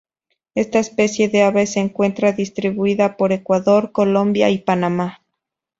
Esta 0.55 0.79
especie 0.79 1.29
de 1.29 1.43
ave 1.43 1.67
se 1.67 1.79
encuentra 1.79 2.31
distribuida 2.31 3.17
por 3.17 3.31
Ecuador, 3.33 3.91
Colombia 3.91 4.49
y 4.49 4.57
Panamá. 4.57 5.21